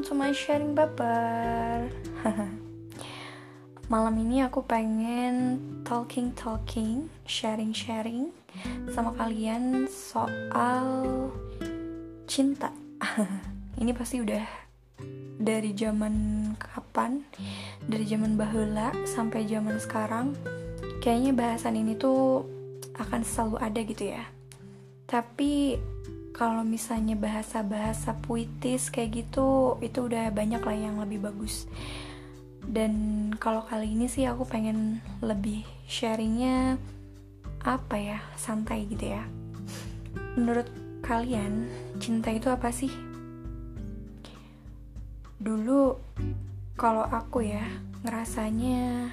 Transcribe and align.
welcome 0.00 0.16
to 0.16 0.16
my 0.16 0.32
sharing 0.32 0.72
baper 0.72 1.92
Malam 3.92 4.16
ini 4.24 4.40
aku 4.40 4.64
pengen 4.64 5.60
talking-talking, 5.84 7.12
sharing-sharing 7.28 8.32
sama 8.96 9.12
kalian 9.12 9.84
soal 9.92 10.88
cinta. 12.24 12.72
Ini 13.82 13.92
pasti 13.92 14.24
udah 14.24 14.40
dari 15.36 15.76
zaman 15.76 16.48
kapan, 16.56 17.20
dari 17.84 18.08
zaman 18.08 18.40
bahula 18.40 18.96
sampai 19.04 19.44
zaman 19.44 19.76
sekarang 19.76 20.32
Kayaknya 21.04 21.32
bahasan 21.36 21.76
ini 21.76 21.92
tuh 21.98 22.48
akan 22.96 23.20
selalu 23.20 23.56
ada 23.60 23.80
gitu 23.84 24.04
ya. 24.16 24.24
Tapi 25.04 25.76
kalau 26.40 26.64
misalnya 26.64 27.20
bahasa-bahasa 27.20 28.16
puitis 28.24 28.88
kayak 28.88 29.28
gitu 29.28 29.76
itu 29.84 30.08
udah 30.08 30.32
banyak 30.32 30.64
lah 30.64 30.72
yang 30.72 30.96
lebih 30.96 31.20
bagus. 31.20 31.68
Dan 32.64 33.28
kalau 33.36 33.60
kali 33.60 33.92
ini 33.92 34.08
sih 34.08 34.24
aku 34.24 34.48
pengen 34.48 35.04
lebih 35.20 35.68
sharingnya 35.84 36.80
apa 37.60 37.96
ya 38.00 38.18
santai 38.40 38.88
gitu 38.88 39.12
ya. 39.12 39.20
Menurut 40.40 40.64
kalian 41.04 41.68
cinta 42.00 42.32
itu 42.32 42.48
apa 42.48 42.72
sih? 42.72 42.88
Dulu 45.36 45.92
kalau 46.72 47.04
aku 47.04 47.44
ya 47.44 47.68
ngerasanya 48.00 49.12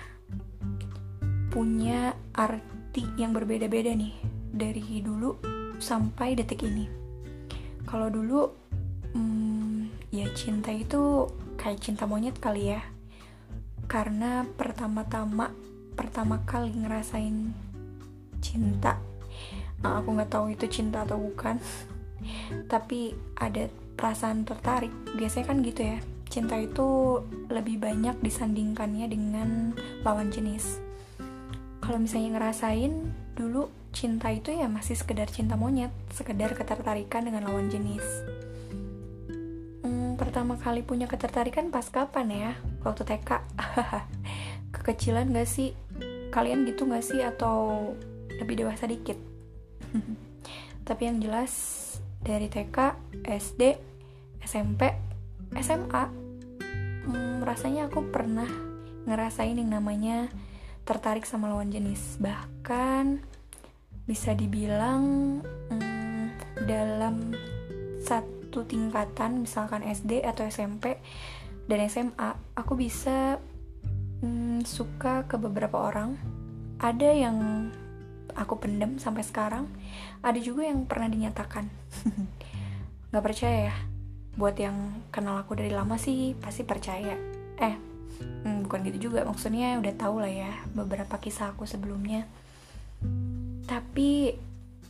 punya 1.51 2.15
arti 2.31 3.03
yang 3.19 3.35
berbeda-beda 3.35 3.91
nih 3.91 4.15
dari 4.47 5.03
dulu 5.03 5.35
sampai 5.75 6.31
detik 6.31 6.63
ini 6.63 6.96
kalau 7.87 8.11
dulu 8.11 8.51
hmm, 9.15 10.11
ya 10.11 10.27
cinta 10.35 10.75
itu 10.75 11.31
kayak 11.55 11.79
cinta 11.79 12.03
monyet 12.03 12.35
kali 12.37 12.75
ya. 12.75 12.83
Karena 13.87 14.43
pertama-tama 14.43 15.55
pertama 15.95 16.43
kali 16.43 16.75
ngerasain 16.75 17.55
cinta 18.37 19.01
nah, 19.81 19.97
aku 19.97 20.13
nggak 20.13 20.29
tahu 20.29 20.53
itu 20.53 20.69
cinta 20.69 21.01
atau 21.01 21.17
bukan 21.17 21.57
tapi 22.71 23.15
ada 23.39 23.71
perasaan 23.95 24.43
tertarik. 24.43 24.91
Biasanya 25.15 25.45
kan 25.47 25.63
gitu 25.63 25.81
ya 25.87 25.97
cinta 26.27 26.59
itu 26.59 27.23
lebih 27.47 27.79
banyak 27.79 28.19
disandingkannya 28.19 29.07
dengan 29.07 29.71
lawan 30.03 30.27
jenis. 30.27 30.83
Kalau 31.79 32.03
misalnya 32.03 32.35
ngerasain 32.35 33.15
dulu 33.39 33.71
cinta 33.97 34.29
itu 34.29 34.53
ya 34.53 34.69
masih 34.69 34.93
sekedar 34.93 35.25
cinta 35.25 35.57
monyet, 35.57 35.89
sekedar 36.13 36.53
ketertarikan 36.53 37.25
dengan 37.25 37.49
lawan 37.49 37.65
jenis. 37.73 38.05
Hmm, 39.81 40.13
pertama 40.21 40.53
kali 40.53 40.85
punya 40.85 41.09
ketertarikan 41.09 41.73
pas 41.73 41.89
kapan 41.89 42.29
ya? 42.29 42.51
Waktu 42.85 43.09
TK. 43.09 43.41
Kekecilan 44.77 45.33
gak 45.33 45.49
sih? 45.49 45.73
Kalian 46.29 46.69
gitu 46.69 46.85
gak 46.85 47.01
sih? 47.01 47.25
Atau 47.25 47.97
lebih 48.37 48.61
dewasa 48.61 48.85
dikit? 48.85 49.17
Tapi 50.87 51.01
yang 51.01 51.17
jelas 51.17 51.73
dari 52.21 52.53
TK, 52.53 52.77
SD, 53.25 53.81
SMP, 54.45 54.93
SMA, 55.57 56.03
hmm, 57.01 57.41
rasanya 57.41 57.89
aku 57.89 58.05
pernah 58.13 58.47
ngerasain 59.09 59.57
yang 59.57 59.73
namanya 59.73 60.29
tertarik 60.85 61.25
sama 61.25 61.49
lawan 61.49 61.73
jenis. 61.73 62.21
Bahkan 62.21 63.36
bisa 64.07 64.31
dibilang 64.31 65.03
hmm, 65.43 66.25
dalam 66.63 67.35
satu 68.01 68.63
tingkatan 68.63 69.43
misalkan 69.43 69.83
SD 69.83 70.23
atau 70.23 70.47
SMP 70.47 70.95
dan 71.67 71.83
SMA 71.91 72.55
aku 72.55 72.79
bisa 72.79 73.35
hmm, 74.23 74.63
suka 74.63 75.27
ke 75.27 75.35
beberapa 75.35 75.77
orang. 75.77 76.15
Ada 76.79 77.09
yang 77.11 77.37
aku 78.37 78.55
pendem 78.63 78.95
sampai 78.95 79.27
sekarang 79.27 79.67
ada 80.23 80.39
juga 80.39 80.63
yang 80.63 80.87
pernah 80.87 81.11
dinyatakan. 81.11 81.67
Nggak 83.11 83.25
percaya 83.27 83.59
ya? 83.73 83.75
Buat 84.39 84.55
yang 84.55 85.03
kenal 85.11 85.43
aku 85.43 85.59
dari 85.59 85.73
lama 85.73 85.99
sih 85.99 86.31
pasti 86.39 86.63
percaya. 86.63 87.19
Eh 87.59 87.75
hmm, 88.47 88.63
bukan 88.63 88.87
gitu 88.87 89.11
juga 89.11 89.27
maksudnya 89.27 89.75
udah 89.83 89.93
tau 89.99 90.23
lah 90.23 90.31
ya 90.31 90.51
beberapa 90.71 91.19
kisah 91.19 91.51
aku 91.51 91.67
sebelumnya 91.67 92.23
tapi 93.67 94.31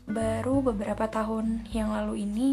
baru 0.07 0.61
beberapa 0.61 1.09
tahun 1.09 1.67
yang 1.73 1.91
lalu 1.91 2.23
ini 2.23 2.49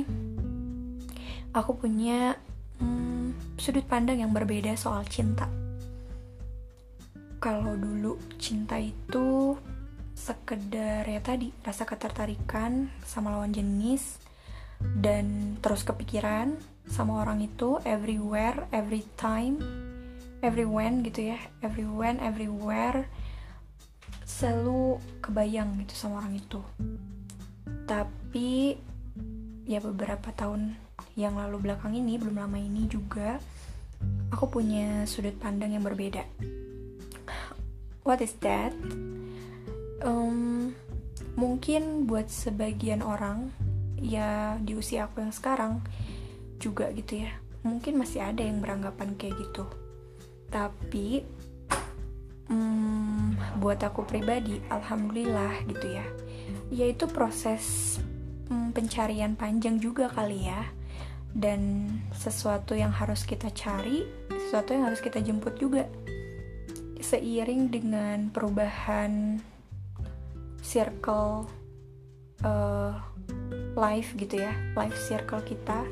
aku 1.54 1.78
punya 1.78 2.34
hmm, 2.82 3.60
sudut 3.60 3.86
pandang 3.86 4.18
yang 4.24 4.32
berbeda 4.34 4.74
soal 4.74 5.06
cinta. 5.06 5.46
Kalau 7.38 7.76
dulu 7.76 8.16
cinta 8.40 8.80
itu 8.80 9.54
sekedar 10.16 11.04
ya 11.04 11.20
tadi 11.20 11.52
rasa 11.60 11.84
ketertarikan 11.84 12.88
sama 13.04 13.36
lawan 13.36 13.52
jenis 13.52 14.16
dan 14.80 15.58
terus 15.60 15.84
kepikiran 15.84 16.56
sama 16.88 17.20
orang 17.20 17.44
itu 17.44 17.76
everywhere, 17.84 18.64
every 18.72 19.04
time, 19.20 19.60
every 20.40 20.64
when 20.64 21.04
gitu 21.04 21.36
ya, 21.36 21.38
every 21.60 21.84
when, 21.84 22.16
everywhere 22.18 23.04
selalu 24.34 24.98
kebayang 25.22 25.78
gitu 25.86 25.94
sama 25.94 26.18
orang 26.18 26.34
itu. 26.34 26.58
Tapi 27.86 28.74
ya 29.62 29.78
beberapa 29.78 30.34
tahun 30.34 30.74
yang 31.14 31.38
lalu 31.38 31.70
belakang 31.70 31.94
ini 31.94 32.18
belum 32.18 32.42
lama 32.42 32.58
ini 32.58 32.90
juga 32.90 33.38
aku 34.34 34.58
punya 34.58 35.06
sudut 35.06 35.38
pandang 35.38 35.78
yang 35.78 35.86
berbeda. 35.86 36.26
What 38.02 38.20
is 38.20 38.34
that? 38.42 38.74
Um, 40.02 40.74
mungkin 41.38 42.04
buat 42.04 42.28
sebagian 42.28 43.00
orang 43.00 43.54
ya 44.02 44.58
di 44.60 44.76
usia 44.76 45.08
aku 45.08 45.22
yang 45.22 45.32
sekarang 45.32 45.80
juga 46.58 46.90
gitu 46.92 47.22
ya. 47.22 47.32
Mungkin 47.64 47.96
masih 47.96 48.20
ada 48.20 48.44
yang 48.44 48.60
beranggapan 48.60 49.16
kayak 49.16 49.38
gitu. 49.40 49.64
Tapi 50.52 51.24
hmm, 52.48 53.60
buat 53.60 53.80
aku 53.80 54.04
pribadi 54.04 54.60
alhamdulillah 54.68 55.64
gitu 55.70 55.86
ya. 55.94 56.06
Yaitu 56.72 57.08
proses 57.10 57.96
hmm, 58.50 58.72
pencarian 58.74 59.36
panjang 59.38 59.78
juga 59.80 60.10
kali 60.10 60.48
ya. 60.48 60.64
Dan 61.34 61.90
sesuatu 62.14 62.78
yang 62.78 62.94
harus 62.94 63.26
kita 63.26 63.50
cari 63.50 64.06
sesuatu 64.30 64.70
yang 64.70 64.86
harus 64.86 65.02
kita 65.02 65.18
jemput 65.18 65.58
juga. 65.58 65.86
Seiring 67.04 67.68
dengan 67.68 68.32
perubahan 68.32 69.42
circle 70.64 71.44
uh, 72.40 72.96
life 73.76 74.14
gitu 74.16 74.40
ya 74.40 74.54
life 74.78 74.96
circle 74.96 75.42
kita 75.44 75.84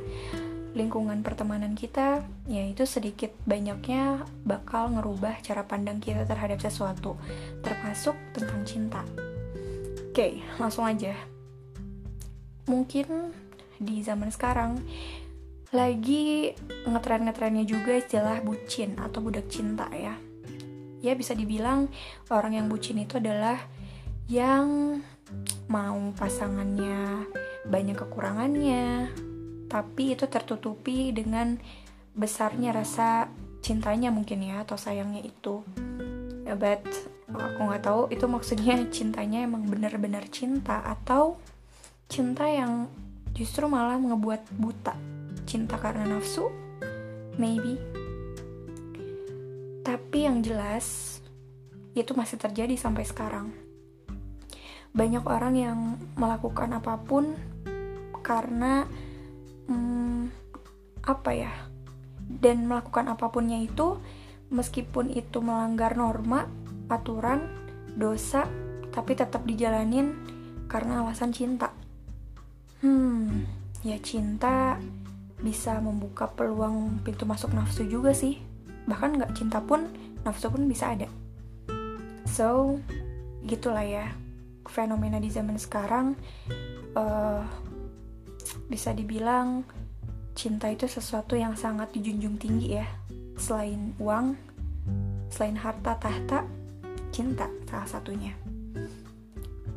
lingkungan 0.72 1.20
pertemanan 1.20 1.76
kita 1.76 2.24
ya 2.48 2.64
itu 2.64 2.88
sedikit 2.88 3.28
banyaknya 3.44 4.24
bakal 4.48 4.88
ngerubah 4.96 5.44
cara 5.44 5.68
pandang 5.68 6.00
kita 6.00 6.24
terhadap 6.24 6.64
sesuatu 6.64 7.16
termasuk 7.60 8.16
tentang 8.32 8.60
cinta. 8.64 9.00
Oke 10.08 10.40
langsung 10.56 10.88
aja. 10.88 11.12
Mungkin 12.68 13.36
di 13.76 14.00
zaman 14.00 14.32
sekarang 14.32 14.80
lagi 15.72 16.52
ngetren-ngetrennya 16.84 17.64
juga 17.64 17.96
istilah 17.96 18.44
bucin 18.44 18.96
atau 18.96 19.24
budak 19.24 19.48
cinta 19.52 19.88
ya. 19.92 20.16
Ya 21.02 21.12
bisa 21.18 21.36
dibilang 21.36 21.90
orang 22.32 22.56
yang 22.56 22.66
bucin 22.72 23.00
itu 23.00 23.18
adalah 23.18 23.60
yang 24.30 25.00
mau 25.66 25.98
pasangannya 26.14 27.26
banyak 27.66 27.96
kekurangannya 27.96 29.10
tapi 29.72 30.12
itu 30.12 30.28
tertutupi 30.28 31.16
dengan 31.16 31.56
besarnya 32.12 32.76
rasa 32.76 33.32
cintanya 33.64 34.12
mungkin 34.12 34.44
ya 34.44 34.69
atau 34.69 34.76
sayangnya 34.76 35.24
itu. 35.24 35.64
Ya, 36.44 36.52
but 36.52 36.84
aku 37.32 37.60
nggak 37.64 37.80
tahu 37.80 38.02
itu 38.12 38.28
maksudnya 38.28 38.76
cintanya 38.94 39.48
emang 39.48 39.64
benar-benar 39.64 40.28
cinta 40.28 40.84
atau 40.84 41.40
cinta 42.12 42.44
yang 42.44 42.92
justru 43.32 43.64
malah 43.64 43.96
ngebuat 43.96 44.52
buta. 44.60 44.92
Cinta 45.48 45.80
karena 45.80 46.04
nafsu 46.04 46.52
maybe. 47.40 47.80
Tapi 49.80 50.28
yang 50.28 50.44
jelas 50.44 51.18
itu 51.96 52.12
masih 52.12 52.36
terjadi 52.36 52.76
sampai 52.76 53.08
sekarang. 53.08 53.48
Banyak 54.92 55.25
orang 55.25 55.54
yang 55.56 55.78
melakukan 56.20 56.76
apa 56.76 57.00
pun 57.00 57.32
karena 58.20 58.84
hmm, 59.69 60.32
apa 61.06 61.31
ya? 61.35 61.53
Dan 62.23 62.67
melakukan 62.67 63.12
apapunnya 63.12 63.61
itu 63.61 64.00
meskipun 64.49 65.12
itu 65.12 65.41
melanggar 65.41 65.97
norma 65.97 66.49
aturan 66.93 67.49
dosa 67.97 68.44
tapi 68.93 69.17
tetap 69.17 69.44
dijalanin 69.49 70.12
karena 70.69 71.05
alasan 71.05 71.32
cinta. 71.32 71.73
Hmm 72.85 73.62
ya 73.82 73.99
cinta 73.99 74.79
bisa 75.43 75.82
membuka 75.82 76.31
peluang 76.31 77.03
pintu 77.03 77.26
masuk 77.26 77.50
nafsu 77.50 77.82
juga 77.87 78.14
sih. 78.14 78.38
Bahkan 78.87 79.19
nggak 79.19 79.35
cinta 79.35 79.59
pun 79.59 79.91
nafsu 80.23 80.49
pun 80.49 80.70
bisa 80.70 80.94
ada. 80.94 81.11
So 82.26 82.79
gitulah 83.43 83.82
ya 83.82 84.06
fenomena 84.70 85.19
di 85.19 85.29
zaman 85.29 85.59
sekarang. 85.59 86.14
Uh, 86.94 87.43
bisa 88.72 88.96
dibilang 88.96 89.69
cinta 90.32 90.72
itu 90.72 90.88
sesuatu 90.88 91.36
yang 91.36 91.52
sangat 91.60 91.92
dijunjung 91.92 92.40
tinggi 92.40 92.80
ya. 92.80 92.88
Selain 93.36 93.92
uang 94.00 94.32
selain 95.28 95.60
harta 95.60 96.00
tahta 96.00 96.48
cinta 97.12 97.52
salah 97.69 97.84
satunya. 97.84 98.32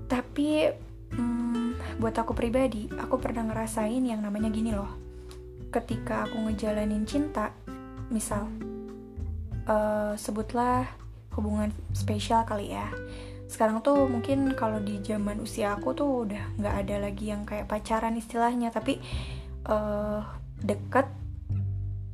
Tapi 0.07 0.71
hmm, 1.11 1.99
buat 1.99 2.15
aku 2.15 2.31
pribadi 2.31 2.87
aku 2.95 3.19
pernah 3.19 3.43
ngerasain 3.51 3.99
yang 3.99 4.23
namanya 4.23 4.47
gini 4.47 4.71
loh. 4.71 4.95
Ketika 5.75 6.23
aku 6.23 6.39
ngejalanin 6.47 7.03
cinta 7.03 7.51
misal 8.07 8.47
uh, 9.67 10.15
sebutlah 10.15 10.87
hubungan 11.35 11.75
spesial 11.91 12.47
kali 12.47 12.71
ya 12.71 12.87
sekarang 13.45 13.85
tuh 13.85 14.09
mungkin 14.09 14.57
kalau 14.57 14.81
di 14.81 14.97
zaman 15.05 15.37
usia 15.37 15.77
aku 15.77 15.93
tuh 15.93 16.25
udah 16.25 16.57
nggak 16.57 16.75
ada 16.85 16.95
lagi 17.09 17.29
yang 17.29 17.45
kayak 17.45 17.69
pacaran 17.69 18.17
istilahnya. 18.17 18.73
Tapi 18.73 18.97
uh, 19.69 20.25
deket 20.61 21.07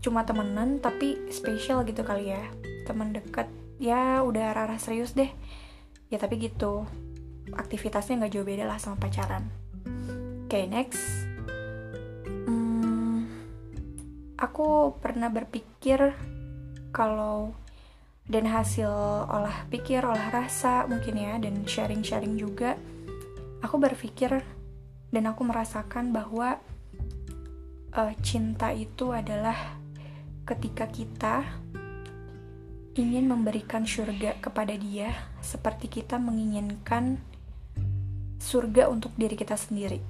cuma 0.02 0.26
temenan 0.26 0.82
tapi 0.82 1.18
spesial 1.32 1.88
gitu 1.88 2.04
kali 2.04 2.36
ya. 2.36 2.44
Teman 2.84 3.16
deket 3.16 3.48
ya 3.80 4.22
udah 4.22 4.52
arah 4.54 4.78
serius 4.78 5.16
deh. 5.16 5.32
Ya 6.12 6.20
tapi 6.20 6.38
gitu 6.38 6.84
aktivitasnya 7.56 8.22
nggak 8.22 8.34
jauh 8.36 8.48
beda 8.48 8.68
lah 8.68 8.78
sama 8.78 9.00
pacaran. 9.00 9.48
Oke 10.46 10.60
okay, 10.60 10.64
next. 10.68 11.00
Hmm, 12.28 13.24
aku 14.36 15.00
pernah 15.00 15.32
berpikir 15.32 16.12
kalau 16.92 17.56
dan 18.30 18.46
hasil 18.48 18.90
olah 19.28 19.66
pikir, 19.68 20.06
olah 20.06 20.30
rasa 20.30 20.86
mungkin 20.88 21.18
ya 21.18 21.38
dan 21.42 21.66
sharing-sharing 21.66 22.38
juga 22.38 22.78
aku 23.62 23.78
berpikir 23.78 24.42
dan 25.12 25.24
aku 25.30 25.46
merasakan 25.46 26.10
bahwa 26.12 26.58
uh, 27.94 28.14
cinta 28.26 28.74
itu 28.74 29.14
adalah 29.14 29.78
ketika 30.48 30.90
kita 30.90 31.46
ingin 32.98 33.30
memberikan 33.30 33.88
surga 33.88 34.36
kepada 34.44 34.76
dia 34.76 35.16
seperti 35.40 35.88
kita 35.88 36.20
menginginkan 36.20 37.24
surga 38.42 38.92
untuk 38.92 39.16
diri 39.16 39.38
kita 39.38 39.56
sendiri. 39.56 40.02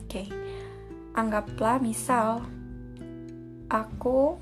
Oke. 0.00 0.08
Okay. 0.08 0.26
Anggaplah 1.14 1.78
misal 1.78 2.42
aku 3.68 4.38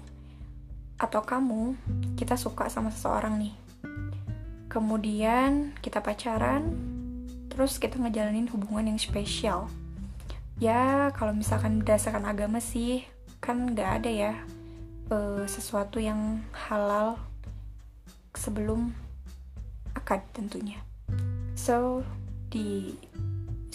atau 1.02 1.26
kamu 1.26 1.75
kita 2.14 2.38
suka 2.38 2.70
sama 2.70 2.94
seseorang 2.94 3.43
nih. 3.43 3.54
Kemudian 4.70 5.75
kita 5.82 5.99
pacaran 5.99 6.70
terus 7.50 7.82
kita 7.82 7.99
ngejalanin 7.99 8.46
hubungan 8.54 8.94
yang 8.94 9.00
spesial. 9.02 9.66
Ya 10.62 11.10
kalau 11.19 11.34
misalkan 11.34 11.82
berdasarkan 11.82 12.22
agama 12.22 12.62
sih 12.62 13.02
kan 13.43 13.75
nggak 13.75 13.90
ada 13.99 14.10
ya 14.10 14.32
uh, 15.10 15.43
sesuatu 15.50 15.99
yang 15.99 16.38
halal 16.54 17.19
sebelum 18.38 18.94
akad 19.99 20.22
tentunya. 20.31 20.78
So 21.58 22.06
di 22.46 22.94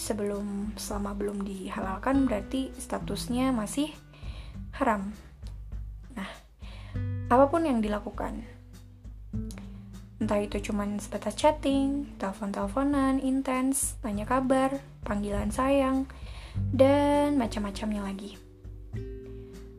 sebelum 0.00 0.72
selama 0.80 1.12
belum 1.12 1.44
dihalalkan 1.44 2.24
berarti 2.24 2.72
statusnya 2.80 3.52
masih 3.52 3.92
haram 4.72 5.12
apa 7.28 7.44
pun 7.52 7.68
yang 7.68 7.84
dilakukan. 7.84 8.40
Entah 10.18 10.40
itu 10.42 10.58
cuman 10.72 10.98
sebatas 10.98 11.38
chatting, 11.38 12.10
telepon-teleponan, 12.18 13.22
intens, 13.22 14.00
tanya 14.02 14.26
kabar, 14.26 14.80
panggilan 15.06 15.52
sayang, 15.54 16.10
dan 16.74 17.38
macam-macamnya 17.38 18.02
lagi. 18.02 18.34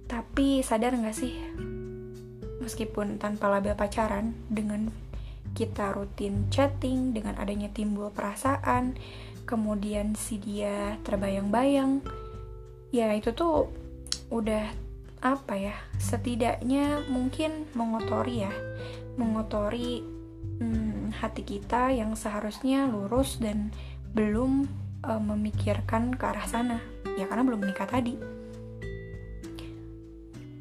Tapi 0.08 0.64
sadar 0.64 0.96
gak 0.96 1.18
sih, 1.18 1.36
meskipun 2.64 3.20
tanpa 3.20 3.52
label 3.52 3.76
pacaran, 3.76 4.32
dengan 4.48 4.94
kita 5.58 5.92
rutin 5.92 6.48
chatting, 6.48 7.12
dengan 7.12 7.36
adanya 7.36 7.68
timbul 7.74 8.14
perasaan, 8.14 8.96
kemudian 9.44 10.14
si 10.14 10.38
dia 10.40 10.96
terbayang-bayang, 11.04 12.06
ya 12.94 13.12
itu 13.12 13.34
tuh 13.34 13.68
udah 14.30 14.89
apa 15.20 15.60
ya 15.60 15.76
setidaknya 16.00 17.04
mungkin 17.12 17.68
mengotori 17.76 18.48
ya 18.48 18.54
mengotori 19.20 20.00
hmm, 20.64 21.12
hati 21.20 21.44
kita 21.44 21.92
yang 21.92 22.16
seharusnya 22.16 22.88
lurus 22.88 23.40
dan 23.44 23.72
belum 24.16 24.68
uh, 25.04 25.22
memikirkan 25.22 26.16
ke 26.16 26.24
arah 26.24 26.48
sana. 26.48 26.80
Ya 27.20 27.28
karena 27.28 27.44
belum 27.44 27.60
menikah 27.68 27.88
tadi. 27.88 28.16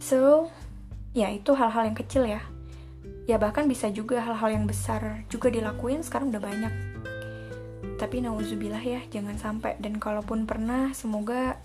So 0.02 0.50
ya 1.14 1.30
itu 1.30 1.54
hal-hal 1.54 1.90
yang 1.92 1.98
kecil 1.98 2.26
ya. 2.26 2.42
Ya 3.28 3.36
bahkan 3.36 3.68
bisa 3.68 3.92
juga 3.92 4.24
hal-hal 4.24 4.56
yang 4.56 4.64
besar 4.64 5.22
juga 5.28 5.52
dilakuin 5.52 6.00
sekarang 6.00 6.32
udah 6.32 6.42
banyak. 6.42 6.74
Tapi 7.98 8.24
nauzubillah 8.24 8.80
ya 8.80 9.00
jangan 9.12 9.36
sampai. 9.36 9.76
Dan 9.78 10.00
kalaupun 10.00 10.48
pernah 10.48 10.94
semoga 10.96 11.60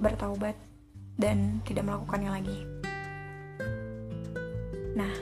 bertaubat 0.00 0.56
dan 1.20 1.60
tidak 1.68 1.84
melakukannya 1.84 2.30
lagi. 2.32 2.58
Nah, 4.96 5.12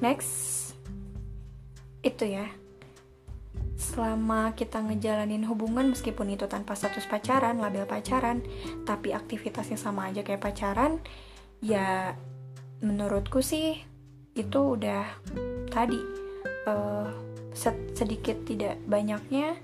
next 0.00 0.72
itu 2.00 2.24
ya. 2.26 2.48
Selama 3.76 4.56
kita 4.56 4.80
ngejalanin 4.80 5.44
hubungan 5.44 5.92
meskipun 5.92 6.32
itu 6.32 6.48
tanpa 6.48 6.72
status 6.72 7.04
pacaran, 7.04 7.60
label 7.60 7.84
pacaran, 7.84 8.40
tapi 8.88 9.12
aktivitasnya 9.12 9.76
sama 9.76 10.08
aja 10.08 10.24
kayak 10.24 10.40
pacaran, 10.40 11.02
ya 11.60 12.16
menurutku 12.80 13.44
sih 13.44 13.78
itu 14.32 14.60
udah 14.80 15.04
tadi 15.68 16.00
uh, 16.66 17.10
sedikit 17.92 18.48
tidak 18.48 18.80
banyaknya 18.88 19.60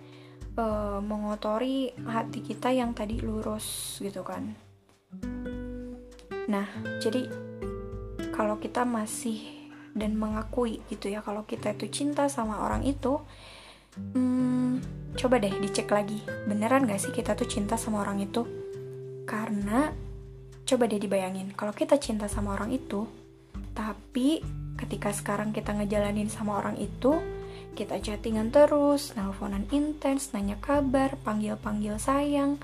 uh, 0.61 1.01
mengotori 1.01 1.97
hati 2.05 2.45
kita 2.45 2.71
yang 2.75 2.93
tadi 2.93 3.19
lurus 3.19 3.99
gitu 4.05 4.21
kan 4.23 4.68
Nah, 6.49 6.65
jadi 7.05 7.29
kalau 8.33 8.57
kita 8.57 8.89
masih 8.89 9.69
dan 9.93 10.17
mengakui 10.17 10.81
gitu 10.89 11.11
ya 11.11 11.21
kalau 11.21 11.45
kita 11.45 11.77
itu 11.77 11.91
cinta 11.93 12.31
sama 12.33 12.65
orang 12.65 12.89
itu, 12.89 13.21
hmm, 14.17 14.81
coba 15.19 15.37
deh 15.43 15.53
dicek 15.61 15.91
lagi 15.91 16.23
beneran 16.49 16.89
gak 16.89 17.03
sih 17.03 17.13
kita 17.13 17.37
tuh 17.37 17.45
cinta 17.45 17.77
sama 17.77 18.01
orang 18.01 18.25
itu? 18.25 18.49
Karena 19.29 19.93
coba 20.65 20.85
deh 20.89 21.01
dibayangin 21.01 21.53
kalau 21.53 21.77
kita 21.77 22.01
cinta 22.01 22.31
sama 22.31 22.57
orang 22.57 22.73
itu, 22.73 23.05
tapi 23.77 24.41
ketika 24.79 25.13
sekarang 25.13 25.53
kita 25.53 25.75
ngejalanin 25.77 26.31
sama 26.33 26.63
orang 26.63 26.79
itu, 26.81 27.19
kita 27.75 28.01
chattingan 28.01 28.55
terus, 28.55 29.13
nelponan 29.19 29.67
intens, 29.75 30.31
nanya 30.33 30.57
kabar, 30.63 31.19
panggil-panggil 31.27 31.99
sayang, 31.99 32.57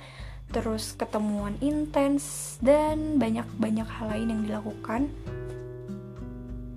terus 0.54 0.94
ketemuan 0.94 1.58
intens 1.58 2.54
dan 2.62 3.18
banyak-banyak 3.18 3.88
hal 3.90 4.06
lain 4.14 4.30
yang 4.30 4.42
dilakukan. 4.46 5.10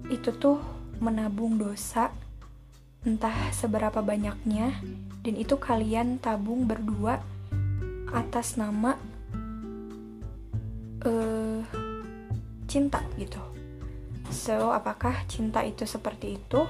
Itu 0.09 0.33
tuh 0.33 0.57
menabung 0.97 1.61
dosa 1.61 2.09
entah 3.05 3.53
seberapa 3.53 4.01
banyaknya 4.01 4.73
dan 5.21 5.33
itu 5.37 5.61
kalian 5.61 6.17
tabung 6.17 6.65
berdua 6.65 7.21
atas 8.09 8.57
nama 8.57 8.97
uh, 11.05 11.61
cinta 12.65 13.05
gitu. 13.21 13.39
So 14.33 14.73
apakah 14.73 15.23
cinta 15.29 15.61
itu 15.61 15.85
seperti 15.85 16.41
itu? 16.41 16.65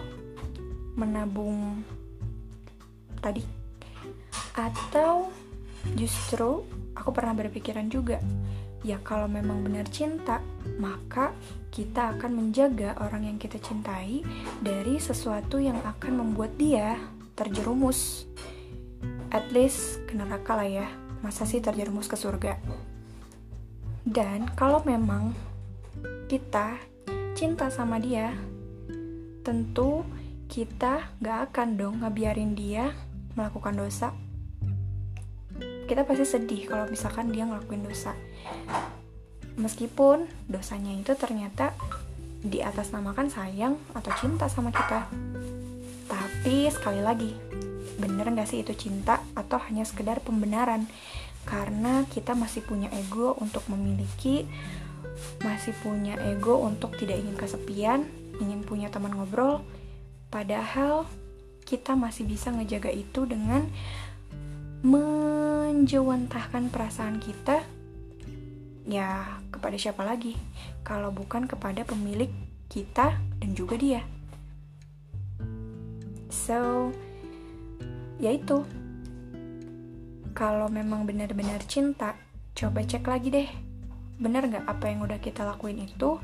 Menabung 0.99 1.87
tadi. 3.23 3.41
Atau 4.57 5.31
justru 5.95 6.65
aku 6.97 7.13
pernah 7.13 7.37
berpikiran 7.37 7.87
juga, 7.87 8.17
ya 8.81 8.97
kalau 9.05 9.29
memang 9.29 9.61
benar 9.61 9.85
cinta, 9.93 10.41
maka 10.81 11.33
kita 11.69 12.17
akan 12.17 12.31
menjaga 12.33 12.97
orang 12.99 13.29
yang 13.29 13.37
kita 13.37 13.61
cintai 13.61 14.25
dari 14.59 14.97
sesuatu 14.97 15.61
yang 15.61 15.77
akan 15.85 16.25
membuat 16.25 16.57
dia 16.57 16.97
terjerumus. 17.37 18.25
At 19.29 19.53
least 19.53 20.01
ke 20.09 20.17
neraka 20.17 20.57
lah 20.57 20.65
ya, 20.65 20.87
masa 21.21 21.45
sih 21.45 21.61
terjerumus 21.61 22.09
ke 22.09 22.17
surga. 22.17 22.57
Dan 24.07 24.47
kalau 24.55 24.81
memang 24.87 25.35
kita 26.31 26.79
cinta 27.35 27.67
sama 27.69 27.99
dia, 27.99 28.33
tentu 29.43 30.01
kita 30.47 31.11
gak 31.19 31.51
akan 31.51 31.75
dong 31.75 31.95
ngebiarin 32.01 32.55
dia 32.55 32.95
melakukan 33.35 33.75
dosa 33.75 34.15
kita 35.87 36.03
pasti 36.03 36.27
sedih 36.27 36.67
kalau 36.67 36.85
misalkan 36.91 37.31
dia 37.31 37.47
ngelakuin 37.47 37.87
dosa. 37.87 38.11
Meskipun 39.57 40.27
dosanya 40.45 40.93
itu 40.93 41.15
ternyata 41.15 41.73
di 42.43 42.61
atas 42.61 42.93
namakan 42.93 43.31
sayang 43.31 43.79
atau 43.95 44.11
cinta 44.19 44.45
sama 44.51 44.69
kita. 44.69 45.07
Tapi 46.05 46.69
sekali 46.69 47.01
lagi 47.01 47.31
bener 47.97 48.29
gak 48.29 48.45
sih 48.45 48.61
itu 48.61 48.77
cinta 48.77 49.23
atau 49.33 49.57
hanya 49.65 49.87
sekedar 49.87 50.21
pembenaran? 50.21 50.85
Karena 51.47 52.03
kita 52.11 52.35
masih 52.35 52.61
punya 52.61 52.91
ego 52.93 53.33
untuk 53.39 53.65
memiliki 53.71 54.45
masih 55.41 55.73
punya 55.81 56.13
ego 56.29 56.61
untuk 56.61 56.93
tidak 56.99 57.17
ingin 57.17 57.33
kesepian 57.33 58.05
ingin 58.37 58.61
punya 58.61 58.91
teman 58.93 59.17
ngobrol. 59.17 59.65
Padahal 60.29 61.09
kita 61.67 61.97
masih 61.97 62.23
bisa 62.23 62.53
ngejaga 62.53 62.91
itu 62.93 63.27
dengan 63.27 63.67
menjewantahkan 64.85 66.69
perasaan 66.69 67.17
kita 67.17 67.65
ya 68.85 69.39
kepada 69.49 69.77
siapa 69.79 70.05
lagi? 70.05 70.37
Kalau 70.85 71.09
bukan 71.09 71.49
kepada 71.49 71.83
pemilik 71.83 72.29
kita 72.67 73.17
dan 73.17 73.49
juga 73.55 73.75
dia. 73.79 74.01
So 76.29 76.91
yaitu 78.17 78.65
kalau 80.37 80.69
memang 80.69 81.05
benar-benar 81.05 81.65
cinta 81.65 82.13
coba 82.53 82.85
cek 82.85 83.05
lagi 83.05 83.29
deh. 83.33 83.49
Benar 84.17 84.49
nggak 84.49 84.65
apa 84.65 84.85
yang 84.89 85.05
udah 85.05 85.21
kita 85.21 85.45
lakuin 85.45 85.85
itu? 85.85 86.17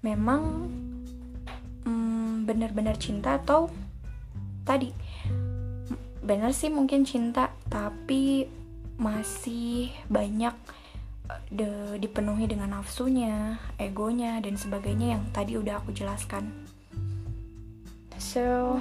Memang 0.00 0.68
hmm, 1.84 2.48
benar-benar 2.48 2.96
cinta 2.96 3.36
atau 3.36 3.68
tadi? 4.64 4.92
Benar 6.20 6.52
sih 6.52 6.72
mungkin 6.72 7.04
cinta 7.04 7.49
tapi 7.70 8.50
masih 9.00 9.88
banyak 10.12 10.52
eh, 11.30 11.42
de, 11.48 11.70
dipenuhi 11.96 12.44
dengan 12.50 12.76
nafsunya, 12.76 13.56
egonya 13.80 14.42
dan 14.44 14.60
sebagainya 14.60 15.16
yang 15.16 15.24
tadi 15.32 15.56
udah 15.56 15.80
aku 15.80 15.94
jelaskan. 15.96 16.52
So 18.20 18.76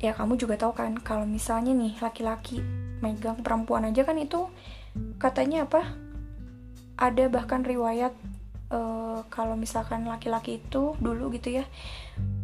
ya 0.00 0.16
kamu 0.16 0.38
juga 0.40 0.56
tahu 0.56 0.72
kan 0.72 0.96
kalau 1.02 1.26
misalnya 1.28 1.76
nih 1.76 1.98
laki-laki 2.00 2.62
megang 3.04 3.42
perempuan 3.42 3.84
aja 3.90 4.06
kan 4.06 4.16
itu 4.20 4.46
katanya 5.18 5.66
apa? 5.66 5.82
Ada 7.00 7.32
bahkan 7.32 7.64
riwayat 7.64 8.12
uh, 8.70 9.26
kalau 9.28 9.58
misalkan 9.58 10.06
laki-laki 10.06 10.62
itu 10.62 10.94
dulu 11.02 11.32
gitu 11.34 11.60
ya 11.60 11.64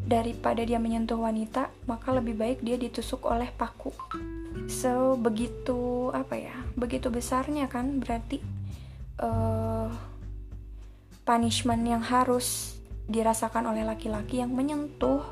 daripada 0.06 0.62
dia 0.62 0.78
menyentuh 0.78 1.18
wanita, 1.18 1.68
maka 1.90 2.14
lebih 2.14 2.38
baik 2.38 2.58
dia 2.62 2.78
ditusuk 2.78 3.26
oleh 3.26 3.50
paku. 3.50 3.90
So 4.70 5.18
begitu 5.18 6.08
apa 6.14 6.38
ya? 6.38 6.54
Begitu 6.78 7.10
besarnya 7.10 7.66
kan 7.66 7.98
berarti 7.98 8.38
uh, 9.18 9.90
punishment 11.26 11.82
yang 11.82 12.00
harus 12.06 12.78
dirasakan 13.10 13.74
oleh 13.74 13.82
laki-laki 13.82 14.38
yang 14.38 14.54
menyentuh 14.54 15.26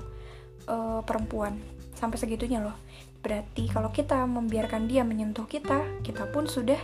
uh, 0.67 1.01
perempuan 1.07 1.55
sampai 1.95 2.19
segitunya 2.19 2.59
loh. 2.59 2.75
Berarti 3.23 3.71
kalau 3.71 3.95
kita 3.95 4.27
membiarkan 4.27 4.91
dia 4.91 5.07
menyentuh 5.07 5.47
kita, 5.47 5.87
kita 6.03 6.29
pun 6.35 6.51
sudah 6.51 6.79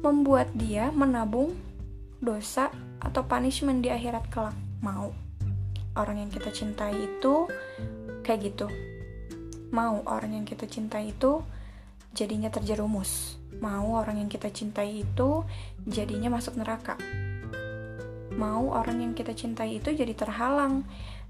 membuat 0.00 0.48
dia 0.56 0.88
menabung 0.90 1.54
dosa 2.24 2.72
atau 2.98 3.22
punishment 3.28 3.84
di 3.84 3.92
akhirat 3.92 4.32
kelak. 4.32 4.56
Mau 4.80 5.25
orang 5.96 6.22
yang 6.22 6.30
kita 6.30 6.52
cintai 6.52 6.94
itu 6.94 7.48
kayak 8.22 8.52
gitu 8.52 8.68
mau 9.74 10.00
orang 10.06 10.38
yang 10.38 10.46
kita 10.46 10.68
cintai 10.70 11.10
itu 11.10 11.42
jadinya 12.14 12.48
terjerumus 12.48 13.36
mau 13.58 13.96
orang 13.98 14.22
yang 14.22 14.30
kita 14.30 14.48
cintai 14.52 15.02
itu 15.02 15.42
jadinya 15.84 16.32
masuk 16.32 16.56
neraka 16.56 16.94
mau 18.36 18.70
orang 18.76 19.00
yang 19.00 19.12
kita 19.16 19.32
cintai 19.32 19.80
itu 19.80 19.96
jadi 19.96 20.12
terhalang 20.12 20.84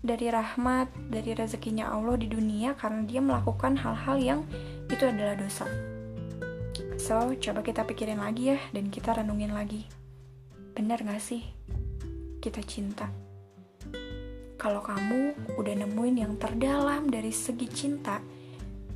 dari 0.06 0.30
rahmat, 0.30 0.92
dari 1.10 1.34
rezekinya 1.34 1.90
Allah 1.90 2.14
di 2.14 2.30
dunia 2.30 2.78
karena 2.78 3.02
dia 3.06 3.18
melakukan 3.18 3.74
hal-hal 3.74 4.16
yang 4.22 4.40
itu 4.86 5.02
adalah 5.02 5.34
dosa. 5.34 5.66
So, 6.96 7.34
coba 7.38 7.60
kita 7.66 7.82
pikirin 7.82 8.22
lagi 8.22 8.54
ya 8.54 8.58
dan 8.70 8.88
kita 8.88 9.18
renungin 9.18 9.50
lagi. 9.50 9.86
Bener 10.78 11.02
gak 11.02 11.22
sih 11.22 11.42
kita 12.38 12.62
cinta? 12.62 13.25
Kalau 14.66 14.82
kamu 14.82 15.30
udah 15.62 15.74
nemuin 15.78 16.26
yang 16.26 16.34
terdalam 16.42 17.06
dari 17.06 17.30
segi 17.30 17.70
cinta, 17.70 18.18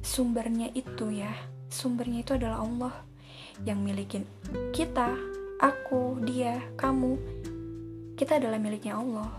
sumbernya 0.02 0.66
itu 0.74 1.14
ya, 1.14 1.30
sumbernya 1.70 2.26
itu 2.26 2.34
adalah 2.34 2.66
Allah 2.66 2.94
yang 3.62 3.78
milikin 3.78 4.26
kita, 4.74 5.14
aku, 5.62 6.18
dia, 6.26 6.58
kamu. 6.74 7.14
Kita 8.18 8.42
adalah 8.42 8.58
miliknya 8.58 8.98
Allah. 8.98 9.30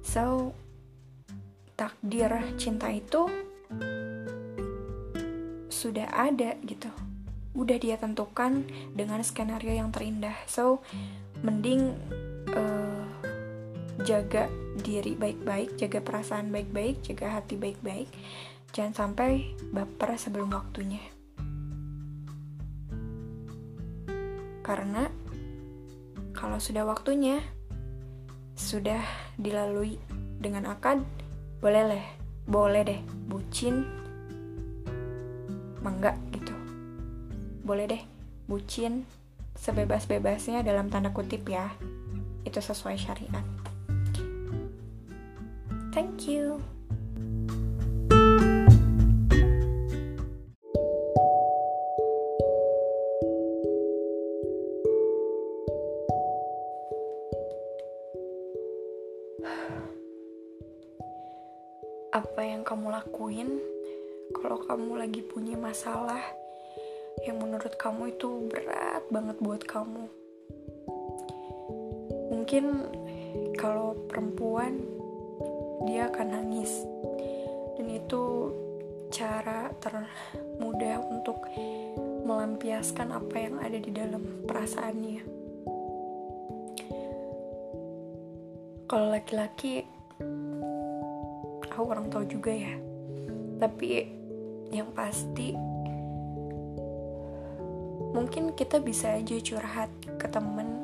So, 0.00 0.56
takdir 1.76 2.56
cinta 2.56 2.88
itu 2.88 3.28
sudah 5.68 6.08
ada 6.08 6.56
gitu. 6.64 6.88
Udah 7.52 7.76
dia 7.76 8.00
tentukan 8.00 8.64
dengan 8.96 9.20
skenario 9.20 9.76
yang 9.76 9.92
terindah. 9.92 10.40
So, 10.48 10.80
mending 11.44 11.92
jaga 14.04 14.52
diri 14.76 15.16
baik-baik, 15.16 15.80
jaga 15.80 16.04
perasaan 16.04 16.52
baik-baik, 16.52 17.00
jaga 17.00 17.40
hati 17.40 17.56
baik-baik. 17.56 18.12
Jangan 18.76 18.92
sampai 18.92 19.56
baper 19.72 20.20
sebelum 20.20 20.52
waktunya. 20.52 21.00
Karena 24.60 25.08
kalau 26.36 26.60
sudah 26.60 26.84
waktunya, 26.84 27.40
sudah 28.56 29.00
dilalui 29.40 29.96
dengan 30.36 30.68
akad, 30.68 31.00
boleh 31.64 31.82
deh, 31.88 32.06
boleh 32.44 32.82
deh, 32.84 33.00
bucin, 33.24 33.88
mangga 35.80 36.12
gitu. 36.32 36.52
Boleh 37.64 37.88
deh, 37.88 38.02
bucin 38.44 39.08
sebebas-bebasnya 39.56 40.60
dalam 40.60 40.92
tanda 40.92 41.08
kutip 41.14 41.48
ya. 41.48 41.72
Itu 42.44 42.60
sesuai 42.60 43.00
syariat. 43.00 43.53
Thank 45.94 46.26
you. 46.26 46.58
Apa 62.10 62.42
yang 62.42 62.66
kamu 62.66 62.90
lakuin 62.90 63.62
kalau 64.34 64.58
kamu 64.66 64.98
lagi 64.98 65.22
punya 65.22 65.54
masalah 65.54 66.18
yang 67.22 67.38
menurut 67.38 67.78
kamu 67.78 68.10
itu 68.10 68.50
berat 68.50 69.06
banget 69.14 69.38
buat 69.38 69.62
kamu? 69.62 70.10
Mungkin 72.34 72.64
kalau 73.54 73.94
perempuan 74.10 75.03
dia 75.82 76.06
akan 76.06 76.26
nangis. 76.30 76.86
Dan 77.74 77.90
itu 77.90 78.54
cara 79.10 79.70
termudah 79.82 81.02
untuk 81.06 81.42
melampiaskan 82.24 83.14
apa 83.14 83.36
yang 83.36 83.58
ada 83.58 83.78
di 83.78 83.90
dalam 83.90 84.46
perasaannya. 84.46 85.22
Kalau 88.86 89.10
laki-laki 89.10 89.82
aku 91.66 91.82
kurang 91.90 92.06
tahu 92.10 92.24
juga 92.30 92.54
ya. 92.54 92.74
Tapi 93.58 94.06
yang 94.70 94.90
pasti 94.94 95.54
mungkin 98.14 98.54
kita 98.54 98.78
bisa 98.78 99.18
aja 99.18 99.34
curhat 99.42 99.90
ke 100.18 100.26
temen 100.30 100.83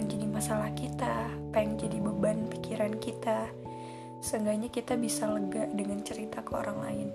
yang 0.00 0.08
jadi 0.08 0.26
masalah 0.32 0.72
kita, 0.72 1.28
apa 1.28 1.60
yang 1.60 1.76
jadi 1.76 2.00
beban 2.00 2.48
pikiran 2.48 2.96
kita. 2.96 3.52
Seenggaknya 4.24 4.72
kita 4.72 4.96
bisa 4.96 5.28
lega 5.28 5.68
dengan 5.68 6.00
cerita 6.00 6.40
ke 6.40 6.52
orang 6.56 6.78
lain. 6.80 7.08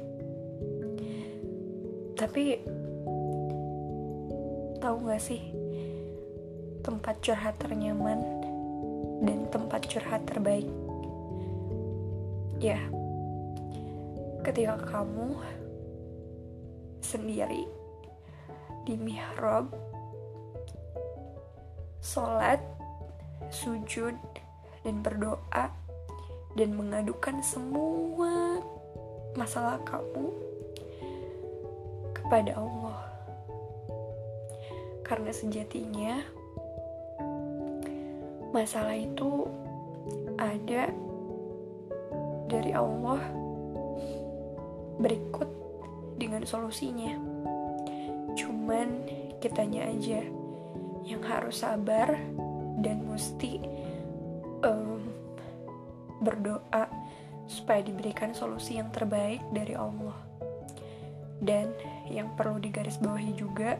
Tapi 2.14 2.62
tahu 4.78 4.96
gak 5.10 5.22
sih 5.26 5.42
tempat 6.86 7.18
curhat 7.26 7.58
ternyaman 7.58 8.22
dan 9.26 9.50
tempat 9.50 9.82
curhat 9.90 10.22
terbaik? 10.30 10.70
Ya, 12.62 12.78
ketika 14.46 14.78
kamu 14.86 15.42
sendiri 17.02 17.66
di 18.86 18.94
mihrab 18.94 19.74
sholat, 22.06 22.75
sujud, 23.50 24.16
dan 24.86 25.02
berdoa, 25.02 25.74
dan 26.56 26.70
mengadukan 26.78 27.42
semua 27.44 28.64
masalah 29.36 29.82
kamu 29.84 30.32
kepada 32.16 32.56
Allah. 32.56 33.00
Karena 35.06 35.30
sejatinya 35.30 36.24
masalah 38.56 38.96
itu 38.96 39.46
ada 40.40 40.90
dari 42.48 42.72
Allah 42.72 43.22
berikut 44.98 45.50
dengan 46.16 46.48
solusinya. 46.48 47.14
Cuman 48.40 49.06
kitanya 49.44 49.92
aja 49.92 50.24
yang 51.06 51.22
harus 51.22 51.62
sabar 51.62 52.18
dan 52.80 53.06
mesti 53.08 53.62
um, 54.64 55.00
berdoa 56.20 56.90
supaya 57.46 57.86
diberikan 57.86 58.34
solusi 58.34 58.82
yang 58.82 58.90
terbaik 58.90 59.42
dari 59.54 59.78
Allah. 59.78 60.18
Dan 61.38 61.70
yang 62.10 62.34
perlu 62.34 62.58
digarisbawahi 62.64 63.36
juga 63.38 63.78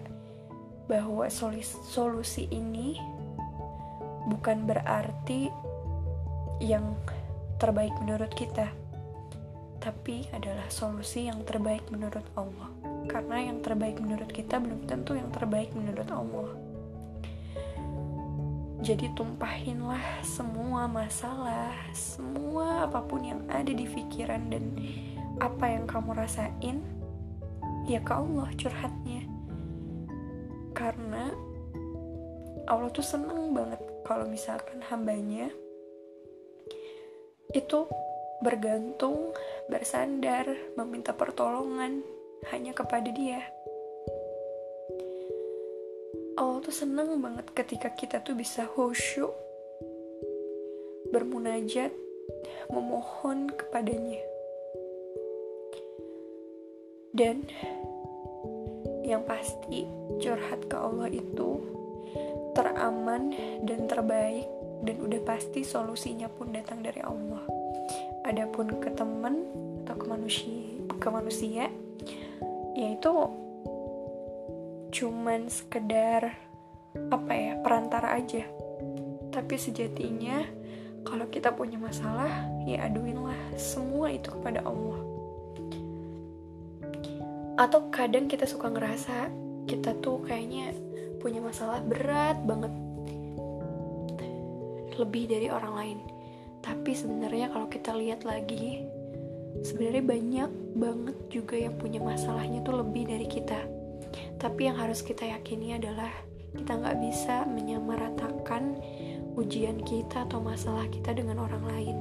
bahwa 0.86 1.26
solusi 1.90 2.46
ini 2.54 3.00
bukan 4.30 4.70
berarti 4.70 5.50
yang 6.62 6.94
terbaik 7.58 7.96
menurut 8.04 8.30
kita, 8.38 8.70
tapi 9.82 10.30
adalah 10.36 10.68
solusi 10.70 11.26
yang 11.26 11.42
terbaik 11.48 11.82
menurut 11.90 12.26
Allah. 12.38 12.70
Karena 13.10 13.50
yang 13.50 13.62
terbaik 13.66 13.98
menurut 13.98 14.30
kita 14.30 14.62
belum 14.62 14.86
tentu 14.86 15.18
yang 15.18 15.32
terbaik 15.34 15.74
menurut 15.74 16.10
Allah. 16.12 16.65
Jadi 18.86 19.10
tumpahinlah 19.18 20.22
semua 20.22 20.86
masalah, 20.86 21.74
semua 21.90 22.86
apa 22.86 23.02
pun 23.02 23.26
yang 23.26 23.42
ada 23.50 23.74
di 23.74 23.82
pikiran 23.82 24.46
dan 24.54 24.78
apa 25.42 25.74
yang 25.74 25.90
kamu 25.90 26.14
rasain, 26.14 26.86
ya 27.90 27.98
ke 28.06 28.14
Allah 28.14 28.46
curhatnya. 28.54 29.26
Karena 30.78 31.34
Allah 32.70 32.94
tuh 32.94 33.02
seneng 33.02 33.58
banget 33.58 33.82
kalau 34.06 34.30
misalkan 34.30 34.78
hambanya 34.86 35.50
itu 37.58 37.90
bergantung, 38.46 39.34
bersandar, 39.66 40.46
meminta 40.78 41.10
pertolongan 41.10 42.06
hanya 42.54 42.70
kepada 42.78 43.10
dia. 43.10 43.55
Allah 46.36 46.60
tuh 46.60 46.76
seneng 46.76 47.20
banget 47.24 47.48
ketika 47.56 47.92
kita 47.96 48.20
tuh 48.20 48.36
bisa 48.36 48.68
khusyuk 48.68 49.32
bermunajat 51.10 51.96
memohon 52.72 53.48
kepadanya. 53.56 54.20
Dan 57.16 57.48
yang 59.08 59.24
pasti 59.24 59.88
curhat 60.20 60.68
ke 60.68 60.76
Allah 60.76 61.08
itu 61.08 61.64
teraman 62.52 63.32
dan 63.64 63.88
terbaik 63.88 64.48
dan 64.84 64.96
udah 65.00 65.22
pasti 65.24 65.64
solusinya 65.64 66.28
pun 66.28 66.52
datang 66.52 66.84
dari 66.84 67.00
Allah. 67.00 67.48
Adapun 68.28 68.76
ke 68.84 68.92
teman 68.92 69.48
atau 69.86 69.96
ke 69.96 70.06
manusia 70.10 70.76
ke 70.98 71.08
manusia 71.14 71.70
yaitu 72.76 73.12
cuman 74.96 75.52
sekedar 75.52 76.32
apa 77.12 77.34
ya 77.36 77.60
perantara 77.60 78.16
aja. 78.16 78.48
Tapi 79.28 79.60
sejatinya 79.60 80.48
kalau 81.04 81.28
kita 81.28 81.52
punya 81.52 81.76
masalah 81.76 82.48
ya 82.64 82.88
aduinlah 82.88 83.36
semua 83.60 84.08
itu 84.16 84.32
kepada 84.32 84.64
Allah. 84.64 84.96
Atau 87.60 87.92
kadang 87.92 88.32
kita 88.32 88.48
suka 88.48 88.72
ngerasa 88.72 89.28
kita 89.68 90.00
tuh 90.00 90.24
kayaknya 90.24 90.72
punya 91.20 91.44
masalah 91.44 91.84
berat 91.84 92.40
banget 92.48 92.72
lebih 94.96 95.28
dari 95.28 95.52
orang 95.52 95.74
lain. 95.76 96.00
Tapi 96.64 96.96
sebenarnya 96.96 97.52
kalau 97.52 97.68
kita 97.68 97.92
lihat 97.92 98.24
lagi 98.24 98.88
sebenarnya 99.60 100.04
banyak 100.08 100.52
banget 100.80 101.18
juga 101.28 101.60
yang 101.60 101.76
punya 101.76 102.00
masalahnya 102.00 102.64
tuh 102.64 102.80
lebih 102.80 103.12
dari 103.12 103.28
kita 103.28 103.75
tapi 104.40 104.68
yang 104.68 104.78
harus 104.80 105.00
kita 105.00 105.24
yakini 105.24 105.80
adalah 105.80 106.12
kita 106.56 106.72
nggak 106.76 106.98
bisa 107.04 107.44
menyamaratakan 107.48 108.80
ujian 109.36 109.84
kita 109.84 110.24
atau 110.28 110.40
masalah 110.40 110.88
kita 110.88 111.12
dengan 111.12 111.44
orang 111.44 111.64
lain. 111.68 111.98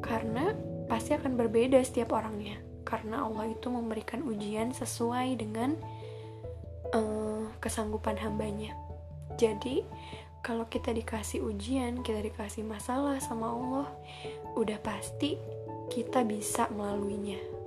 Karena 0.00 0.54
pasti 0.86 1.14
akan 1.14 1.34
berbeda 1.34 1.82
setiap 1.82 2.14
orangnya. 2.14 2.58
Karena 2.86 3.26
Allah 3.26 3.50
itu 3.50 3.70
memberikan 3.70 4.22
ujian 4.26 4.74
sesuai 4.74 5.38
dengan 5.38 5.78
uh, 6.94 7.46
kesanggupan 7.62 8.18
hambanya. 8.18 8.74
Jadi, 9.38 9.86
kalau 10.42 10.66
kita 10.66 10.90
dikasih 10.90 11.44
ujian, 11.44 12.02
kita 12.02 12.18
dikasih 12.24 12.66
masalah 12.66 13.22
sama 13.22 13.54
Allah, 13.54 13.88
udah 14.58 14.78
pasti 14.82 15.38
kita 15.90 16.26
bisa 16.26 16.66
melaluinya 16.72 17.59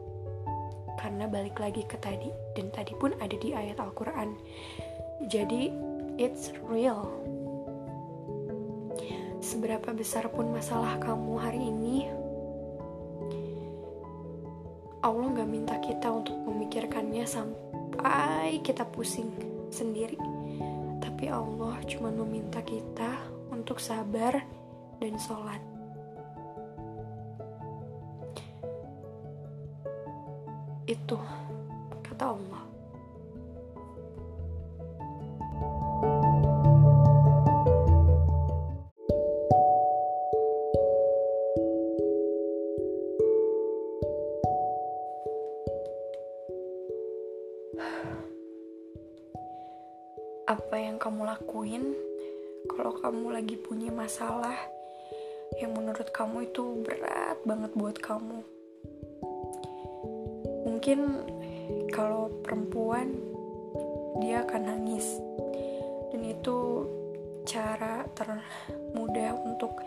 karena 1.04 1.28
balik 1.28 1.60
lagi 1.60 1.84
ke 1.84 2.00
tadi 2.00 2.32
dan 2.56 2.72
tadi 2.72 2.96
pun 2.96 3.12
ada 3.20 3.36
di 3.36 3.52
ayat 3.52 3.76
Al-Quran. 3.76 4.39
Jadi 5.28 5.68
it's 6.16 6.56
real. 6.63 7.12
Seberapa 9.44 9.92
besar 9.92 10.32
pun 10.32 10.56
masalah 10.56 10.96
kamu 11.04 11.34
hari 11.36 11.60
ini 11.60 12.08
Allah 15.04 15.28
gak 15.36 15.52
minta 15.52 15.76
kita 15.84 16.08
untuk 16.08 16.39
memikirkannya 16.48 17.28
sampai 17.28 18.63
kita 18.63 18.88
pusing 18.88 19.28
sendiri. 19.68 20.16
Tapi 21.04 21.28
Allah 21.28 21.84
cuma 21.84 22.16
meminta 22.16 22.63
kita 22.63 23.12
untuk 23.52 23.84
sabar 23.84 24.39
dan 25.04 25.20
sholat 25.20 25.73
itu 30.84 31.15
kata 32.04 32.36
Allah. 32.36 32.63
Apa 50.43 50.76
yang 50.76 51.00
kamu 51.00 51.24
lakuin 51.24 51.96
kalau 52.67 52.91
kamu 53.00 53.32
lagi 53.32 53.56
punya 53.56 53.89
masalah 53.89 54.54
yang 55.58 55.72
menurut 55.72 56.12
kamu 56.12 56.52
itu 56.52 56.84
berat 56.84 57.39
banget 57.48 57.72
buat 57.74 57.98
kamu 57.98 58.43
mungkin 60.84 61.24
kalau 61.96 62.28
perempuan 62.43 63.15
dia 64.19 64.43
akan 64.43 64.67
nangis. 64.67 65.15
Dan 66.12 66.28
itu 66.28 66.84
cara 67.48 68.04
termudah 68.12 69.32
untuk 69.48 69.80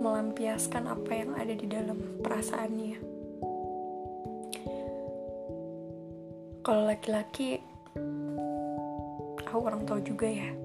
melampiaskan 0.00 0.88
apa 0.88 1.10
yang 1.12 1.36
ada 1.36 1.52
di 1.52 1.68
dalam 1.68 2.24
perasaannya. 2.24 2.96
Kalau 6.64 6.88
laki-laki 6.88 7.60
aku 9.44 9.56
kurang 9.60 9.84
tahu 9.84 10.00
juga 10.08 10.24
ya. 10.24 10.56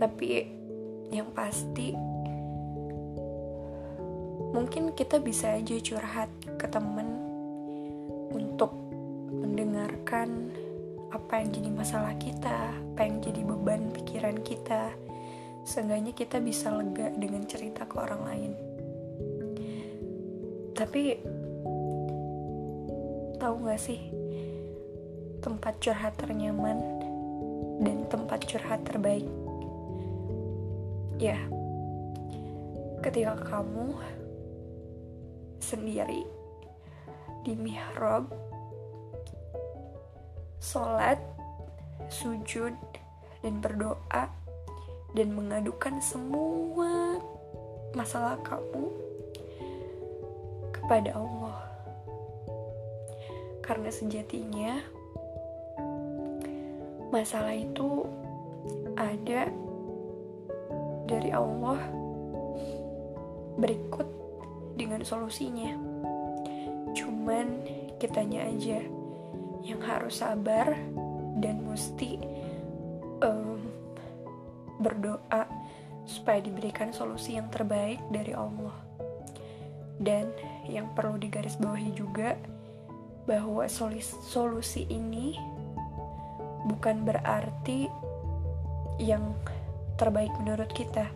Tapi 0.00 0.48
yang 1.12 1.28
pasti 1.36 1.92
mungkin 4.56 4.96
kita 4.96 5.20
bisa 5.20 5.60
aja 5.60 5.76
curhat 5.76 6.32
ke 6.56 6.64
temen 6.72 7.27
mendengarkan 10.08 10.56
apa 11.12 11.44
yang 11.44 11.48
jadi 11.52 11.68
masalah 11.68 12.16
kita, 12.16 12.72
apa 12.72 13.00
yang 13.04 13.20
jadi 13.20 13.44
beban 13.44 13.92
pikiran 13.92 14.40
kita. 14.40 14.96
Seenggaknya 15.68 16.16
kita 16.16 16.40
bisa 16.40 16.72
lega 16.72 17.12
dengan 17.12 17.44
cerita 17.44 17.84
ke 17.84 17.92
orang 18.00 18.22
lain. 18.24 18.52
Tapi 20.72 21.20
tahu 23.36 23.54
gak 23.68 23.82
sih 23.84 24.00
tempat 25.44 25.76
curhat 25.76 26.16
ternyaman 26.16 26.80
dan 27.84 28.08
tempat 28.08 28.48
curhat 28.48 28.80
terbaik? 28.88 29.28
Ya, 31.20 31.36
ketika 33.04 33.36
kamu 33.44 33.92
sendiri 35.60 36.24
di 37.44 37.52
mihrab 37.60 38.47
sholat 40.58 41.18
sujud 42.10 42.74
dan 43.42 43.54
berdoa 43.62 44.26
dan 45.16 45.28
mengadukan 45.32 45.98
semua 46.02 47.22
masalah 47.96 48.36
kamu 48.44 48.92
kepada 50.74 51.16
Allah 51.16 51.58
karena 53.64 53.90
sejatinya 53.92 54.80
masalah 57.08 57.56
itu 57.56 58.04
ada 58.96 59.48
dari 61.08 61.32
Allah 61.32 61.80
berikut 63.58 64.06
dengan 64.78 65.02
solusinya. 65.02 65.74
Cuman 66.94 67.64
kitanya 67.98 68.46
aja 68.46 68.78
yang 69.68 69.84
harus 69.84 70.24
sabar 70.24 70.72
dan 71.38 71.60
mesti 71.68 72.16
um, 73.20 73.60
berdoa 74.80 75.44
supaya 76.08 76.40
diberikan 76.40 76.88
solusi 76.88 77.36
yang 77.36 77.52
terbaik 77.52 78.00
dari 78.08 78.32
Allah. 78.32 78.72
Dan 79.98 80.32
yang 80.64 80.94
perlu 80.96 81.20
digarisbawahi 81.20 81.92
juga 81.92 82.38
bahwa 83.28 83.68
solusi 84.24 84.88
ini 84.88 85.36
bukan 86.64 87.04
berarti 87.04 87.90
yang 88.96 89.36
terbaik 90.00 90.32
menurut 90.40 90.70
kita, 90.72 91.10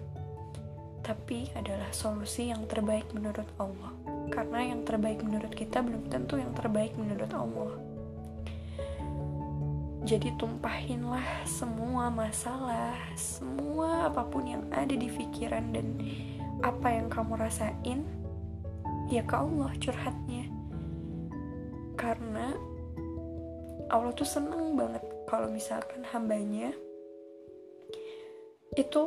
tapi 1.00 1.48
adalah 1.56 1.88
solusi 1.94 2.52
yang 2.52 2.68
terbaik 2.68 3.08
menurut 3.16 3.48
Allah. 3.56 3.96
Karena 4.28 4.60
yang 4.74 4.84
terbaik 4.84 5.24
menurut 5.24 5.54
kita 5.54 5.80
belum 5.80 6.10
tentu 6.12 6.36
yang 6.36 6.52
terbaik 6.52 6.92
menurut 6.98 7.32
Allah. 7.32 7.91
Jadi 10.02 10.34
tumpahinlah 10.34 11.46
semua 11.46 12.10
masalah, 12.10 12.98
semua 13.14 14.10
apa 14.10 14.26
pun 14.26 14.42
yang 14.42 14.66
ada 14.74 14.90
di 14.90 15.06
pikiran 15.06 15.70
dan 15.70 15.94
apa 16.58 16.90
yang 16.90 17.06
kamu 17.06 17.38
rasain, 17.38 18.02
ya 19.06 19.22
ke 19.22 19.34
Allah 19.38 19.70
curhatnya. 19.78 20.50
Karena 21.94 22.50
Allah 23.94 24.10
tuh 24.10 24.26
seneng 24.26 24.74
banget 24.74 25.06
kalau 25.30 25.46
misalkan 25.54 26.02
hambanya 26.10 26.74
itu 28.74 29.06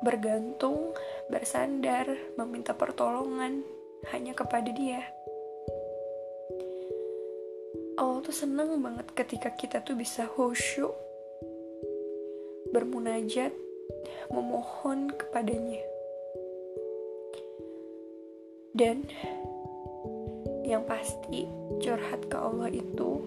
bergantung, 0.00 0.96
bersandar, 1.28 2.08
meminta 2.40 2.72
pertolongan 2.72 3.60
hanya 4.08 4.32
kepada 4.32 4.72
Dia. 4.72 5.04
Allah 8.00 8.24
tuh 8.24 8.32
seneng 8.32 8.80
banget 8.80 9.12
ketika 9.12 9.52
kita 9.52 9.84
tuh 9.84 9.92
bisa 9.92 10.24
khusyuk, 10.24 10.96
bermunajat, 12.72 13.52
memohon 14.32 15.12
kepadanya. 15.12 15.84
Dan 18.72 19.04
yang 20.64 20.88
pasti 20.88 21.44
curhat 21.84 22.24
ke 22.32 22.40
Allah 22.40 22.72
itu 22.72 23.20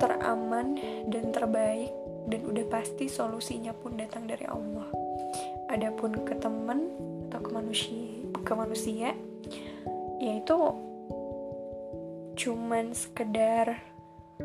teraman 0.00 0.80
dan 1.12 1.28
terbaik 1.28 1.92
dan 2.32 2.40
udah 2.40 2.64
pasti 2.72 3.04
solusinya 3.04 3.76
pun 3.76 4.00
datang 4.00 4.24
dari 4.24 4.48
Allah. 4.48 4.88
Adapun 5.68 6.24
ke 6.24 6.32
teman 6.40 6.88
atau 7.28 7.36
ke 7.36 7.50
manusia, 7.52 8.16
ke 8.32 8.52
manusia 8.56 9.12
yaitu 10.24 10.56
cuman 12.34 12.94
sekedar 12.94 13.78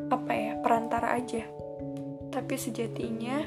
apa 0.09 0.31
ya 0.33 0.53
perantara 0.61 1.13
aja. 1.17 1.45
Tapi 2.29 2.55
sejatinya 2.55 3.45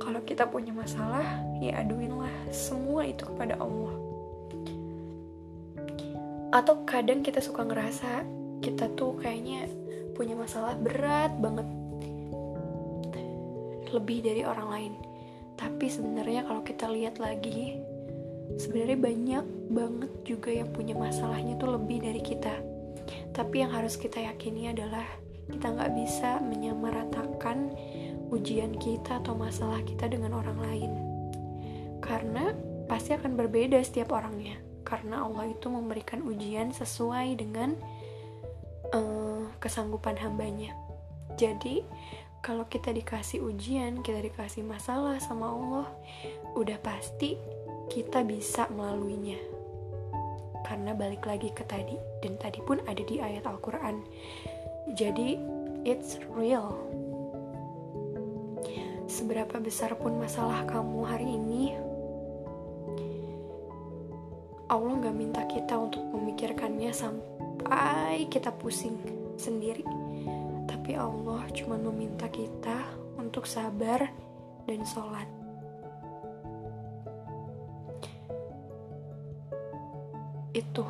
kalau 0.00 0.24
kita 0.24 0.48
punya 0.48 0.72
masalah 0.74 1.24
ya 1.60 1.80
aduinlah 1.80 2.32
semua 2.50 3.06
itu 3.06 3.24
kepada 3.24 3.60
Allah. 3.60 3.94
Atau 6.50 6.82
kadang 6.88 7.20
kita 7.20 7.38
suka 7.38 7.64
ngerasa 7.64 8.24
kita 8.64 8.88
tuh 8.96 9.20
kayaknya 9.20 9.68
punya 10.16 10.38
masalah 10.38 10.78
berat 10.78 11.34
banget 11.42 11.66
lebih 13.94 14.26
dari 14.26 14.42
orang 14.42 14.68
lain 14.68 14.94
tapi 15.54 15.86
sebenarnya 15.86 16.42
kalau 16.42 16.66
kita 16.66 16.90
lihat 16.90 17.22
lagi 17.22 17.78
sebenarnya 18.58 18.98
banyak 18.98 19.44
banget 19.70 20.12
juga 20.26 20.50
yang 20.50 20.68
punya 20.74 20.98
masalahnya 20.98 21.54
tuh 21.54 21.78
lebih 21.78 22.02
dari 22.02 22.18
kita 22.18 22.73
tapi 23.34 23.62
yang 23.64 23.72
harus 23.72 23.98
kita 23.98 24.22
yakini 24.22 24.70
adalah 24.70 25.04
kita 25.50 25.66
nggak 25.70 25.92
bisa 25.92 26.40
menyamaratakan 26.40 27.74
ujian 28.32 28.74
kita 28.80 29.20
atau 29.20 29.36
masalah 29.36 29.84
kita 29.84 30.08
dengan 30.08 30.34
orang 30.34 30.58
lain. 30.58 30.92
Karena 32.00 32.52
pasti 32.88 33.12
akan 33.12 33.36
berbeda 33.36 33.80
setiap 33.84 34.12
orangnya. 34.16 34.56
Karena 34.84 35.24
Allah 35.24 35.48
itu 35.48 35.68
memberikan 35.72 36.20
ujian 36.24 36.72
sesuai 36.72 37.40
dengan 37.40 37.76
uh, 38.92 39.48
kesanggupan 39.60 40.16
hambanya. 40.20 40.76
Jadi 41.40 41.80
kalau 42.44 42.68
kita 42.68 42.92
dikasih 42.92 43.40
ujian, 43.40 44.04
kita 44.04 44.20
dikasih 44.20 44.60
masalah 44.68 45.16
sama 45.16 45.48
Allah, 45.48 45.88
udah 46.52 46.76
pasti 46.84 47.40
kita 47.88 48.20
bisa 48.20 48.68
melaluinya. 48.68 49.53
Karena 50.64 50.96
balik 50.96 51.28
lagi 51.28 51.52
ke 51.52 51.62
tadi, 51.68 51.94
dan 52.24 52.40
tadi 52.40 52.58
pun 52.64 52.80
ada 52.88 53.04
di 53.04 53.20
ayat 53.20 53.44
Al-Quran. 53.44 54.00
Jadi, 54.96 55.36
it's 55.84 56.18
real. 56.32 56.72
Seberapa 59.04 59.60
besar 59.60 59.92
pun 60.00 60.16
masalah 60.16 60.64
kamu 60.64 61.00
hari 61.04 61.28
ini, 61.28 61.76
Allah 64.72 64.96
gak 65.04 65.16
minta 65.16 65.44
kita 65.44 65.76
untuk 65.76 66.02
memikirkannya 66.08 66.90
sampai 66.90 68.26
kita 68.32 68.48
pusing 68.48 68.96
sendiri 69.36 69.84
tapi 70.84 71.00
Allah 71.00 71.48
cuma 71.56 71.80
meminta 71.80 72.28
kita 72.28 72.76
untuk 73.16 73.48
sabar 73.48 74.04
dan 74.68 74.84
sholat. 74.84 75.43
Itu. 80.54 80.86